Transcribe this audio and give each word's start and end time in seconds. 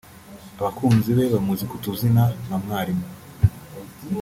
Abakunzi 0.59 1.09
be 1.17 1.25
bamuzi 1.33 1.65
ku 1.69 1.75
tuzina 1.83 2.23
nka 2.45 2.57
Mwalimu 2.63 3.05